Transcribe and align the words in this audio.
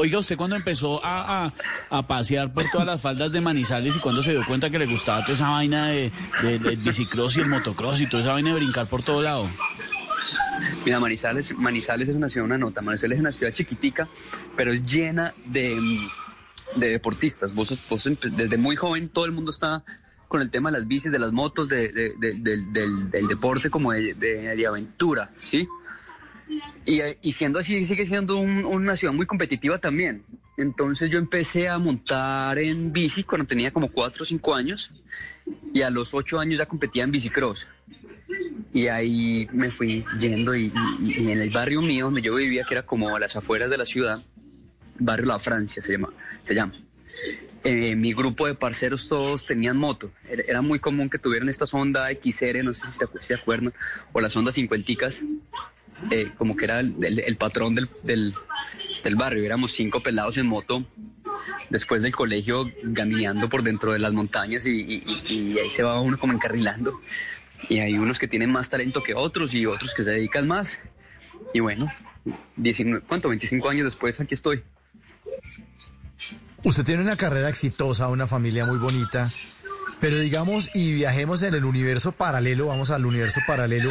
Oiga, 0.00 0.18
¿usted 0.18 0.38
cuando 0.38 0.56
empezó 0.56 0.98
a, 1.04 1.52
pasear 2.08 2.54
por 2.54 2.64
todas 2.72 2.86
las 2.86 3.02
faldas 3.02 3.32
de 3.32 3.42
Manizales 3.42 3.96
y 3.96 3.98
cuando 3.98 4.22
se 4.22 4.30
dio 4.30 4.42
cuenta 4.46 4.70
que 4.70 4.78
le 4.78 4.86
gustaba 4.86 5.20
toda 5.20 5.34
esa 5.34 5.50
vaina 5.50 5.88
de, 5.88 6.10
del 6.42 6.78
bicicross 6.78 7.36
y 7.36 7.40
el 7.40 7.48
motocross 7.48 8.00
y 8.00 8.06
toda 8.06 8.22
esa 8.22 8.32
vaina 8.32 8.48
de 8.48 8.56
brincar 8.56 8.88
por 8.88 9.02
todo 9.02 9.20
lado? 9.20 9.46
Mira, 10.86 11.00
Manizales, 11.00 11.54
Manizales 11.54 12.08
es 12.08 12.16
una 12.16 12.30
ciudad, 12.30 12.46
una 12.46 12.56
nota. 12.56 12.80
Manizales 12.80 13.16
es 13.16 13.20
una 13.20 13.30
ciudad 13.30 13.52
chiquitica, 13.52 14.08
pero 14.56 14.72
es 14.72 14.86
llena 14.86 15.34
de, 15.44 15.78
deportistas. 16.76 17.54
Vos, 17.54 17.78
desde 18.32 18.56
muy 18.56 18.76
joven 18.76 19.10
todo 19.10 19.26
el 19.26 19.32
mundo 19.32 19.50
está 19.50 19.84
con 20.28 20.40
el 20.40 20.50
tema 20.50 20.70
de 20.70 20.78
las 20.78 20.88
bicis, 20.88 21.12
de 21.12 21.18
las 21.18 21.32
motos, 21.32 21.68
del, 21.68 21.92
deporte 23.28 23.68
como 23.68 23.92
de, 23.92 24.66
aventura, 24.66 25.30
¿sí? 25.36 25.68
Y, 26.84 27.00
y, 27.22 27.32
siendo 27.32 27.58
así, 27.58 27.84
sigue 27.84 28.06
siendo 28.06 28.36
una 28.38 28.96
ciudad 28.96 29.14
muy 29.14 29.26
competitiva 29.26 29.78
también. 29.78 30.24
Entonces 30.56 31.08
yo 31.08 31.18
empecé 31.18 31.68
a 31.68 31.78
montar 31.78 32.58
en 32.58 32.92
bici 32.92 33.24
cuando 33.24 33.46
tenía 33.46 33.72
como 33.72 33.90
4 33.90 34.22
o 34.22 34.26
5 34.26 34.54
años 34.54 34.90
y 35.72 35.82
a 35.82 35.90
los 35.90 36.12
8 36.12 36.38
años 36.38 36.58
ya 36.58 36.66
competía 36.66 37.04
en 37.04 37.12
bicicross. 37.12 37.68
Y 38.72 38.86
ahí 38.88 39.48
me 39.52 39.70
fui 39.70 40.04
yendo 40.18 40.54
y, 40.54 40.72
en 41.16 41.40
el 41.40 41.50
barrio 41.50 41.82
mío 41.82 42.06
donde 42.06 42.22
yo 42.22 42.34
vivía, 42.34 42.64
que 42.64 42.74
era 42.74 42.82
como 42.84 43.14
a 43.14 43.18
las 43.18 43.36
afueras 43.36 43.70
de 43.70 43.78
la 43.78 43.86
ciudad, 43.86 44.22
barrio 44.98 45.26
La 45.26 45.38
Francia 45.38 45.82
se 45.82 45.92
llama, 45.92 46.12
se 46.42 46.54
llama. 46.54 46.74
Eh, 47.62 47.94
mi 47.94 48.14
grupo 48.14 48.46
de 48.46 48.54
parceros 48.54 49.08
todos 49.08 49.44
tenían 49.44 49.76
moto. 49.76 50.10
Era, 50.28 50.62
muy 50.62 50.78
común 50.78 51.10
que 51.10 51.18
tuvieran 51.18 51.48
esta 51.48 51.66
sonda 51.66 52.08
XR, 52.08 52.64
no 52.64 52.72
sé 52.72 52.86
si 52.90 52.98
se, 53.20 53.34
acuerdan, 53.34 53.72
o 54.12 54.20
la 54.20 54.30
sonda 54.30 54.52
50 54.52 54.92
eh, 56.10 56.32
como 56.36 56.56
que 56.56 56.64
era 56.64 56.80
el, 56.80 57.36
patrón 57.36 57.74
del, 57.74 57.88
del, 58.02 59.16
barrio. 59.16 59.44
Éramos 59.44 59.72
cinco 59.72 60.02
pelados 60.02 60.38
en 60.38 60.46
moto 60.46 60.86
después 61.68 62.02
del 62.02 62.14
colegio 62.14 62.70
gaminando 62.82 63.48
por 63.48 63.62
dentro 63.62 63.92
de 63.92 63.98
las 63.98 64.12
montañas 64.12 64.66
y, 64.66 65.02
ahí 65.58 65.70
se 65.70 65.82
va 65.82 66.00
uno 66.00 66.18
como 66.18 66.32
encarrilando. 66.32 67.00
Y 67.68 67.80
hay 67.80 67.98
unos 67.98 68.18
que 68.18 68.26
tienen 68.26 68.50
más 68.50 68.70
talento 68.70 69.02
que 69.02 69.14
otros 69.14 69.54
y 69.54 69.66
otros 69.66 69.94
que 69.94 70.02
se 70.02 70.10
dedican 70.10 70.48
más. 70.48 70.80
Y 71.52 71.60
bueno, 71.60 71.92
19, 72.56 73.04
¿cuánto? 73.06 73.28
25 73.28 73.68
años 73.68 73.84
después 73.84 74.18
aquí 74.20 74.34
estoy. 74.34 74.62
Usted 76.62 76.84
tiene 76.84 77.02
una 77.02 77.16
carrera 77.16 77.48
exitosa, 77.48 78.08
una 78.08 78.26
familia 78.26 78.66
muy 78.66 78.78
bonita, 78.78 79.30
pero 80.00 80.18
digamos, 80.18 80.70
y 80.74 80.94
viajemos 80.94 81.42
en 81.42 81.54
el 81.54 81.64
universo 81.64 82.12
paralelo, 82.12 82.66
vamos 82.66 82.90
al 82.90 83.06
universo 83.06 83.40
paralelo. 83.46 83.90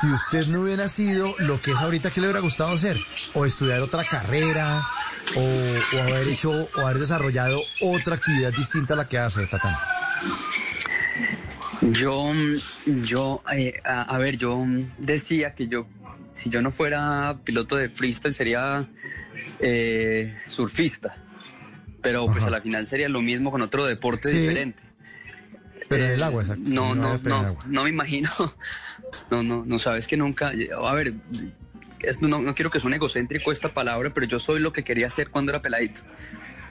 Si 0.00 0.06
usted 0.06 0.46
no 0.48 0.62
hubiera 0.62 0.86
sido 0.88 1.34
lo 1.38 1.60
que 1.60 1.72
es 1.72 1.80
ahorita, 1.80 2.10
¿qué 2.10 2.20
le 2.20 2.28
hubiera 2.28 2.40
gustado 2.40 2.72
hacer? 2.72 2.96
O 3.34 3.46
estudiar 3.46 3.80
otra 3.80 4.04
carrera, 4.04 4.86
o, 5.36 6.00
haber 6.00 6.28
hecho, 6.28 6.68
o 6.76 6.80
haber 6.80 6.98
desarrollado 6.98 7.60
otra 7.80 8.16
actividad 8.16 8.52
distinta 8.52 8.94
a 8.94 8.96
la 8.96 9.08
que 9.08 9.18
hace, 9.18 9.46
Tatán. 9.46 9.76
Yo, 11.92 12.32
yo, 12.86 13.42
eh, 13.54 13.80
a, 13.84 14.18
ver, 14.18 14.36
yo 14.36 14.58
decía 14.98 15.54
que 15.54 15.68
yo, 15.68 15.86
si 16.32 16.50
yo 16.50 16.60
no 16.60 16.70
fuera 16.70 17.38
piloto 17.44 17.76
de 17.76 17.88
freestyle, 17.88 18.34
sería 18.34 18.88
eh, 19.60 20.36
surfista 20.46 21.16
pero 22.02 22.26
pues 22.26 22.42
a 22.44 22.50
la 22.50 22.60
final 22.60 22.86
sería 22.86 23.08
lo 23.08 23.20
mismo 23.20 23.50
con 23.50 23.62
otro 23.62 23.84
deporte 23.84 24.30
diferente. 24.30 24.82
Pero 25.88 26.04
en 26.04 26.10
el 26.12 26.22
agua, 26.22 26.42
exacto. 26.42 26.64
No, 26.66 26.94
no, 26.94 27.18
no, 27.18 27.58
no, 27.66 27.84
me 27.84 27.90
imagino. 27.90 28.30
No, 29.30 29.42
no, 29.42 29.64
no 29.64 29.78
sabes 29.78 30.06
que 30.06 30.18
nunca. 30.18 30.52
A 30.82 30.94
ver, 30.94 31.14
no, 32.20 32.42
no, 32.42 32.54
quiero 32.54 32.70
que 32.70 32.78
suene 32.78 32.96
egocéntrico 32.96 33.52
esta 33.52 33.72
palabra, 33.72 34.12
pero 34.12 34.26
yo 34.26 34.38
soy 34.38 34.60
lo 34.60 34.72
que 34.72 34.84
quería 34.84 35.06
hacer 35.06 35.30
cuando 35.30 35.50
era 35.50 35.62
peladito. 35.62 36.02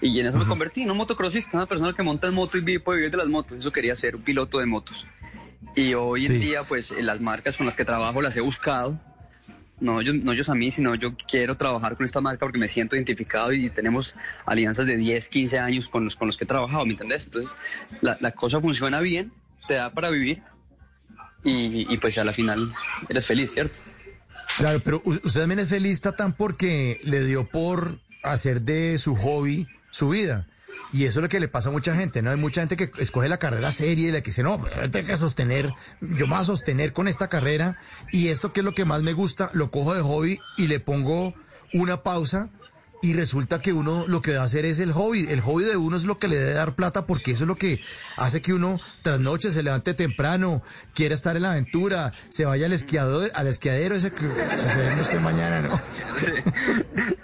Y 0.02 0.20
en 0.20 0.28
eso 0.28 0.38
me 0.38 0.46
convertí 0.46 0.84
en 0.84 0.92
un 0.92 0.98
motocrossista, 0.98 1.58
una 1.58 1.66
persona 1.66 1.94
que 1.94 2.04
monta 2.04 2.28
en 2.28 2.36
moto 2.36 2.58
y 2.60 2.62
vive, 2.62 2.80
puede 2.80 2.98
vivir 3.00 3.12
de 3.12 3.18
las 3.18 3.28
motos. 3.28 3.58
Eso 3.58 3.72
quería 3.72 3.96
ser, 3.96 4.18
un 4.18 4.22
piloto 4.22 4.60
de 4.60 4.68
motos. 4.68 5.08
Y 5.76 5.96
hoy 5.96 6.28
en 6.28 6.40
día, 6.40 6.64
pues 6.64 6.94
las 7.02 7.20
marcas 7.22 7.58
con 7.58 7.66
las 7.66 7.76
que 7.76 7.86
trabajo 7.86 8.22
las 8.22 8.38
he 8.38 8.42
buscado 8.42 9.00
no 9.80 10.02
ellos, 10.02 10.16
no 10.16 10.32
ellos 10.32 10.50
a 10.50 10.56
mí, 10.56 10.72
sino 10.72 10.96
yo 10.96 11.16
quiero 11.28 11.56
trabajar 11.56 11.96
con 11.96 12.06
esta 12.06 12.22
marca 12.22 12.46
porque 12.46 12.60
me 12.60 12.68
siento 12.68 12.96
identificado 12.96 13.54
y 13.54 13.70
tenemos 13.70 14.16
alianzas 14.46 14.86
de 14.86 14.98
10, 14.98 15.30
15 15.30 15.60
años 15.60 15.90
con 15.90 16.06
los, 16.06 16.16
con 16.16 16.28
los 16.28 16.38
que 16.38 16.46
he 16.46 16.48
trabajado, 16.48 16.86
¿me 16.86 16.92
entendés? 16.92 17.26
Entonces, 17.26 17.58
la, 18.02 18.18
la 18.20 18.32
cosa 18.32 18.60
funciona 18.60 19.00
bien, 19.02 19.32
te 19.68 19.76
da 19.76 19.92
para 19.92 20.10
vivir 20.10 20.42
y, 21.44 21.92
y 21.94 21.98
pues 21.98 22.18
a 22.18 22.24
la 22.24 22.34
final 22.34 22.74
eres 23.10 23.26
feliz, 23.26 23.52
¿cierto? 23.52 23.80
Claro, 24.58 24.80
pero 24.84 25.02
usted 25.06 25.42
también 25.42 25.60
es 25.60 25.70
feliz, 25.70 26.02
tan 26.02 26.34
porque 26.34 27.00
le 27.04 27.24
dio 27.26 27.48
por 27.48 28.00
hacer 28.24 28.62
de 28.62 28.98
su 28.98 29.16
hobby 29.16 29.68
su 29.92 30.10
vida. 30.10 30.48
Y 30.94 31.06
eso 31.06 31.20
es 31.20 31.24
lo 31.24 31.30
que 31.30 31.40
le 31.40 31.48
pasa 31.48 31.70
a 31.70 31.72
mucha 31.72 31.96
gente, 31.96 32.22
¿no? 32.22 32.32
Hay 32.32 32.38
mucha 32.38 32.62
gente 32.62 32.78
que 32.78 32.92
escoge 33.02 33.30
la 33.30 33.38
carrera 33.38 33.72
seria 33.72 34.08
y 34.08 34.12
le 34.12 34.22
dice, 34.22 34.44
no, 34.44 34.60
tengo 34.92 35.08
que 35.08 35.18
sostener, 35.18 35.74
yo 36.02 36.28
me 36.28 36.34
voy 36.34 36.42
a 36.42 36.46
sostener 36.46 36.94
con 36.94 37.08
esta 37.08 37.28
carrera 37.28 37.78
y 38.12 38.30
esto 38.30 38.54
que 38.54 38.62
es 38.62 38.66
lo 38.66 38.74
que 38.74 38.86
más 38.86 39.04
me 39.04 39.14
gusta, 39.14 39.50
lo 39.54 39.72
cojo 39.72 39.94
de 39.94 40.02
hobby 40.02 40.40
y 40.58 40.68
le 40.68 40.80
pongo 40.80 41.34
una 41.74 42.04
pausa 42.04 42.50
y 43.02 43.14
resulta 43.14 43.62
que 43.62 43.74
uno 43.74 44.06
lo 44.08 44.22
que 44.22 44.32
debe 44.32 44.44
hacer 44.44 44.66
es 44.66 44.80
el 44.80 44.92
hobby. 44.92 45.28
El 45.30 45.42
hobby 45.42 45.64
de 45.66 45.78
uno 45.78 45.96
es 45.96 46.06
lo 46.06 46.18
que 46.18 46.28
le 46.28 46.38
debe 46.38 46.54
dar 46.54 46.76
plata 46.76 47.06
porque 47.06 47.32
eso 47.32 47.44
es 47.44 47.48
lo 47.48 47.56
que 47.56 47.80
hace 48.16 48.42
que 48.42 48.54
uno 48.54 48.80
tras 49.04 49.20
noche 49.20 49.52
se 49.52 49.62
levante 49.62 49.94
temprano, 49.94 50.64
quiera 50.94 51.14
estar 51.14 51.36
en 51.36 51.44
la 51.44 51.52
aventura, 51.52 52.12
se 52.30 52.46
vaya 52.46 52.66
al 52.66 52.74
esquiador, 52.74 53.32
al 53.36 53.48
esquiadero 53.48 53.96
ese 53.96 54.12
que 54.12 54.26
sucede 54.26 55.00
usted 55.00 55.20
mañana, 55.20 55.62
¿no? 55.62 55.80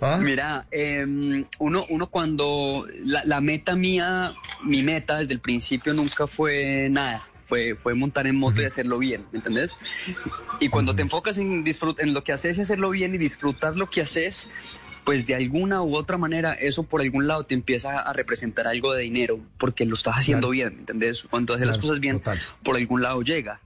¿Ah? 0.00 0.18
Mira, 0.22 0.66
em, 0.70 1.44
uno, 1.58 1.84
uno 1.88 2.06
cuando 2.08 2.86
la, 3.04 3.40
meta 3.40 3.74
mía, 3.74 4.32
mi 4.64 4.82
meta 4.82 5.18
desde 5.18 5.34
el 5.34 5.40
principio 5.40 5.92
nunca 5.94 6.26
fue 6.26 6.88
nada. 6.90 7.26
Fue, 7.48 7.74
fue, 7.74 7.94
montar 7.94 8.28
en 8.28 8.36
moto 8.36 8.62
y 8.62 8.64
hacerlo 8.64 8.98
bien, 8.98 9.26
¿me 9.32 9.38
entendés? 9.38 9.76
Y 10.60 10.68
cuando 10.68 10.94
te 10.94 11.02
enfocas 11.02 11.36
en, 11.38 11.64
en 11.98 12.14
lo 12.14 12.22
que 12.22 12.32
haces 12.32 12.58
y 12.58 12.60
hacerlo 12.60 12.90
bien 12.90 13.12
y 13.12 13.18
disfrutar 13.18 13.76
lo 13.76 13.90
que 13.90 14.02
haces, 14.02 14.48
pues 15.04 15.26
de 15.26 15.34
alguna 15.34 15.82
u 15.82 15.96
otra 15.96 16.16
manera 16.16 16.52
eso 16.52 16.84
por 16.84 17.00
algún 17.00 17.26
lado 17.26 17.44
te 17.44 17.54
empieza 17.54 17.98
a 17.98 18.12
representar 18.12 18.68
algo 18.68 18.92
de 18.92 19.02
dinero 19.02 19.40
porque 19.58 19.84
lo 19.84 19.94
estás 19.94 20.18
haciendo 20.18 20.50
bien, 20.50 20.74
¿me 20.74 20.80
entendés? 20.80 21.24
Cuando 21.28 21.54
haces 21.54 21.66
las 21.66 21.78
cosas 21.78 21.98
bien, 21.98 22.22
por 22.62 22.76
algún 22.76 23.02
lado 23.02 23.22
llega. 23.22 23.60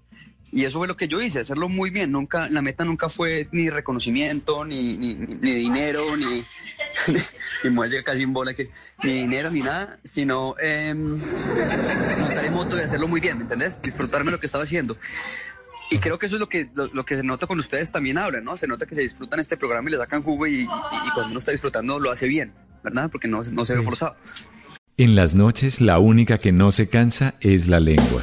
Y 0.55 0.65
eso 0.65 0.79
fue 0.79 0.87
lo 0.87 0.97
que 0.97 1.09
yo 1.09 1.21
hice, 1.21 1.41
hacerlo 1.41 1.69
muy 1.69 1.91
bien. 1.91 2.13
Nunca, 2.13 2.49
la 2.49 2.63
meta 2.63 2.85
nunca 2.85 3.09
fue 3.09 3.49
ni 3.51 3.71
reconocimiento, 3.71 4.65
ni, 4.65 4.97
ni, 4.97 5.15
dinero, 5.17 6.17
ni, 6.17 6.25
ni, 7.65 7.71
ni 7.71 8.03
casi 8.05 8.23
en 8.23 8.33
bola, 8.33 8.55
que, 8.55 8.71
ni 9.03 9.15
dinero, 9.15 9.51
ni 9.51 9.63
nada, 9.63 9.99
sino 10.05 10.55
eh, 10.63 10.95
montar 10.95 12.45
en 12.45 12.53
moto 12.53 12.79
y 12.79 12.83
hacerlo 12.83 13.09
muy 13.09 13.21
bien, 13.21 13.39
¿me 13.39 13.43
entendés? 13.43 13.83
Disfrutarme 13.83 14.31
lo 14.31 14.39
que 14.39 14.47
estaba 14.47 14.63
haciendo. 14.63 14.97
Y 15.91 15.99
creo 15.99 16.21
que 16.21 16.27
eso 16.27 16.37
es 16.37 16.41
lo 16.41 16.49
que, 16.49 16.71
lo, 16.93 17.05
que 17.05 17.17
se 17.17 17.25
nota 17.25 17.49
con 17.49 17.59
ustedes 17.59 17.91
también 17.91 18.17
hablan, 18.17 18.45
¿no? 18.45 18.57
Se 18.57 18.69
nota 18.69 18.87
que 18.87 18.95
se 18.95 19.01
disfrutan 19.01 19.41
este 19.41 19.57
programa 19.57 19.89
y 19.89 19.93
le 19.93 19.99
sacan 19.99 20.23
jugo 20.23 20.47
y, 20.47 20.67
cuando 21.15 21.31
uno 21.31 21.39
está 21.41 21.51
disfrutando 21.51 21.99
lo 21.99 22.13
hace 22.13 22.29
bien, 22.29 22.53
¿verdad? 22.85 23.11
Porque 23.11 23.27
no, 23.27 23.43
no 23.43 23.65
se 23.65 23.77
ve 23.77 23.83
forzado. 23.83 24.15
En 24.99 25.17
las 25.17 25.35
noches 25.35 25.81
la 25.81 25.99
única 25.99 26.39
que 26.39 26.53
no 26.53 26.71
se 26.71 26.89
cansa 26.89 27.35
es 27.41 27.67
la 27.67 27.81
lengua. 27.81 28.23